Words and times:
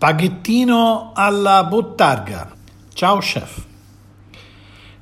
Spaghettino 0.00 1.10
alla 1.12 1.64
bottarga. 1.64 2.54
Ciao 2.92 3.18
chef. 3.18 3.64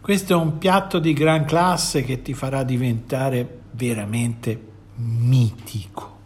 Questo 0.00 0.32
è 0.32 0.36
un 0.36 0.56
piatto 0.56 0.98
di 0.98 1.12
gran 1.12 1.44
classe 1.44 2.02
che 2.02 2.22
ti 2.22 2.32
farà 2.32 2.62
diventare 2.62 3.58
veramente 3.72 4.58
mitico. 4.94 6.20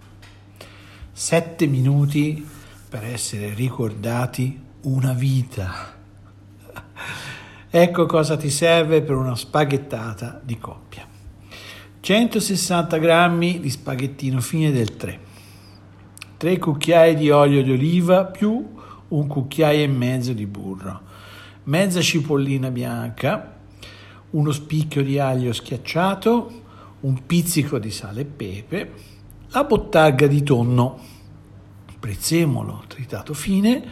Sette 1.10 1.66
minuti 1.66 2.48
per 2.88 3.02
essere 3.02 3.54
ricordati 3.54 4.62
una 4.82 5.14
vita. 5.14 5.92
Ecco 7.68 8.06
cosa 8.06 8.36
ti 8.36 8.50
serve 8.50 9.02
per 9.02 9.16
una 9.16 9.34
spaghettata 9.34 10.40
di 10.40 10.56
coppia. 10.58 11.04
160 11.98 12.98
g 12.98 13.58
di 13.58 13.68
spaghettino 13.68 14.40
fine 14.40 14.70
del 14.70 14.96
3 14.96 15.29
3 16.40 16.58
cucchiai 16.58 17.16
di 17.16 17.28
olio 17.28 17.62
di 17.62 17.70
oliva 17.70 18.24
più 18.24 18.66
un 19.08 19.26
cucchiaio 19.26 19.82
e 19.82 19.86
mezzo 19.88 20.32
di 20.32 20.46
burro, 20.46 21.02
mezza 21.64 22.00
cipollina 22.00 22.70
bianca, 22.70 23.58
uno 24.30 24.50
spicchio 24.50 25.02
di 25.02 25.18
aglio 25.18 25.52
schiacciato, 25.52 26.62
un 27.00 27.26
pizzico 27.26 27.78
di 27.78 27.90
sale 27.90 28.22
e 28.22 28.24
pepe, 28.24 28.92
la 29.48 29.64
bottarga 29.64 30.26
di 30.26 30.42
tonno, 30.42 30.98
prezzemolo 31.98 32.84
tritato 32.86 33.34
fine, 33.34 33.84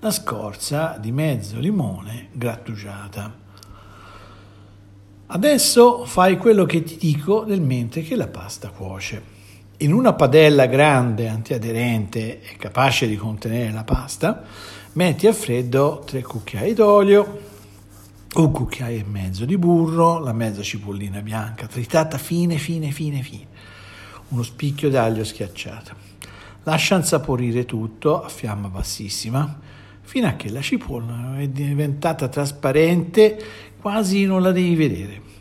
la 0.00 0.10
scorza 0.10 0.98
di 1.00 1.10
mezzo 1.10 1.58
limone 1.58 2.28
grattugiata. 2.32 3.34
Adesso 5.28 6.04
fai 6.04 6.36
quello 6.36 6.66
che 6.66 6.82
ti 6.82 6.98
dico 6.98 7.46
nel 7.46 7.62
mentre 7.62 8.02
che 8.02 8.14
la 8.14 8.28
pasta 8.28 8.68
cuoce. 8.68 9.33
In 9.84 9.92
una 9.92 10.14
padella 10.14 10.64
grande, 10.64 11.28
antiaderente 11.28 12.40
e 12.40 12.56
capace 12.56 13.06
di 13.06 13.16
contenere 13.16 13.70
la 13.70 13.84
pasta, 13.84 14.42
metti 14.92 15.26
a 15.26 15.34
freddo 15.34 16.02
3 16.06 16.22
cucchiai 16.22 16.72
d'olio, 16.72 17.40
un 18.36 18.50
cucchiaio 18.50 19.00
e 19.00 19.04
mezzo 19.04 19.44
di 19.44 19.58
burro, 19.58 20.20
la 20.20 20.32
mezza 20.32 20.62
cipollina 20.62 21.20
bianca 21.20 21.66
tritata 21.66 22.16
fine, 22.16 22.56
fine, 22.56 22.92
fine, 22.92 23.20
fine, 23.20 23.46
uno 24.28 24.42
spicchio 24.42 24.88
d'aglio 24.88 25.22
schiacciato. 25.22 25.94
Lascia 26.62 26.96
insaporire 26.96 27.66
tutto 27.66 28.22
a 28.22 28.30
fiamma 28.30 28.68
bassissima 28.68 29.60
fino 30.00 30.26
a 30.26 30.32
che 30.32 30.48
la 30.48 30.62
cipolla 30.62 31.36
è 31.36 31.48
diventata 31.48 32.28
trasparente, 32.28 33.38
quasi 33.78 34.24
non 34.24 34.40
la 34.40 34.50
devi 34.50 34.76
vedere. 34.76 35.33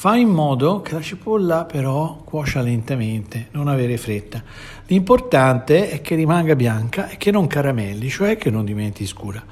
Fai 0.00 0.22
in 0.22 0.30
modo 0.30 0.80
che 0.80 0.94
la 0.94 1.02
cipolla 1.02 1.66
però 1.66 2.22
cuocia 2.24 2.62
lentamente, 2.62 3.48
non 3.50 3.68
avere 3.68 3.98
fretta. 3.98 4.42
L'importante 4.86 5.90
è 5.90 6.00
che 6.00 6.14
rimanga 6.14 6.56
bianca 6.56 7.10
e 7.10 7.18
che 7.18 7.30
non 7.30 7.46
caramelli, 7.46 8.08
cioè 8.08 8.38
che 8.38 8.48
non 8.48 8.64
diventi 8.64 9.06
scura. 9.06 9.44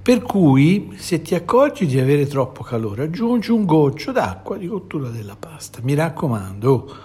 Per 0.00 0.22
cui, 0.22 0.94
se 0.96 1.20
ti 1.20 1.34
accorgi 1.34 1.84
di 1.84 2.00
avere 2.00 2.26
troppo 2.26 2.62
calore, 2.62 3.02
aggiungi 3.02 3.50
un 3.50 3.66
goccio 3.66 4.10
d'acqua 4.10 4.56
di 4.56 4.68
cottura 4.68 5.10
della 5.10 5.36
pasta. 5.38 5.80
Mi 5.82 5.92
raccomando, 5.92 6.96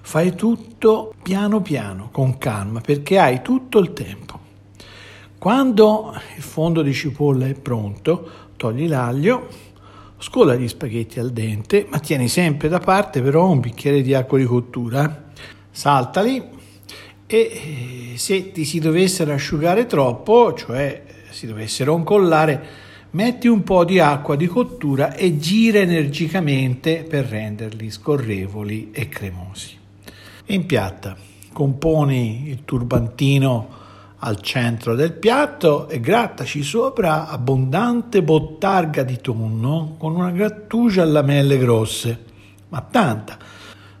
fai 0.00 0.34
tutto 0.34 1.12
piano 1.22 1.60
piano, 1.60 2.08
con 2.10 2.38
calma, 2.38 2.80
perché 2.80 3.18
hai 3.18 3.42
tutto 3.42 3.78
il 3.78 3.92
tempo. 3.92 4.38
Quando 5.36 6.14
il 6.36 6.42
fondo 6.42 6.80
di 6.80 6.94
cipolla 6.94 7.46
è 7.46 7.52
pronto, 7.52 8.30
togli 8.56 8.88
l'aglio, 8.88 9.68
Scola 10.22 10.54
gli 10.54 10.68
spaghetti 10.68 11.18
al 11.18 11.30
dente, 11.30 11.86
ma 11.88 11.98
tieni 11.98 12.28
sempre 12.28 12.68
da 12.68 12.78
parte 12.78 13.22
però 13.22 13.48
un 13.48 13.58
bicchiere 13.58 14.02
di 14.02 14.12
acqua 14.12 14.36
di 14.36 14.44
cottura. 14.44 15.30
Saltali 15.70 16.44
e 17.26 17.36
eh, 17.36 18.18
se 18.18 18.52
ti 18.52 18.66
si 18.66 18.80
dovessero 18.80 19.32
asciugare 19.32 19.86
troppo, 19.86 20.52
cioè 20.52 21.04
si 21.30 21.46
dovessero 21.46 21.96
incollare, 21.96 22.62
metti 23.12 23.48
un 23.48 23.62
po' 23.62 23.86
di 23.86 23.98
acqua 23.98 24.36
di 24.36 24.46
cottura 24.46 25.14
e 25.14 25.38
gira 25.38 25.78
energicamente 25.78 27.02
per 27.08 27.24
renderli 27.24 27.90
scorrevoli 27.90 28.90
e 28.92 29.08
cremosi. 29.08 29.78
Impiatta, 30.46 31.16
componi 31.50 32.50
il 32.50 32.66
turbantino 32.66 33.78
al 34.20 34.40
centro 34.40 34.94
del 34.94 35.12
piatto 35.12 35.88
e 35.88 36.00
grattaci 36.00 36.62
sopra 36.62 37.28
abbondante 37.28 38.22
bottarga 38.22 39.02
di 39.02 39.20
tonno 39.20 39.96
con 39.98 40.14
una 40.14 40.30
grattugia 40.30 41.02
a 41.02 41.06
lamelle 41.06 41.58
grosse, 41.58 42.24
ma 42.68 42.80
tanta. 42.82 43.38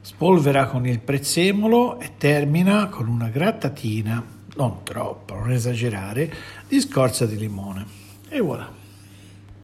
Spolvera 0.00 0.66
con 0.66 0.86
il 0.86 1.00
prezzemolo 1.00 1.98
e 2.00 2.12
termina 2.18 2.88
con 2.88 3.08
una 3.08 3.28
grattatina, 3.28 4.22
non 4.56 4.82
troppo, 4.82 5.34
non 5.34 5.52
esagerare, 5.52 6.32
di 6.68 6.80
scorza 6.80 7.26
di 7.26 7.36
limone. 7.36 7.86
E 8.28 8.40
voilà. 8.40 8.79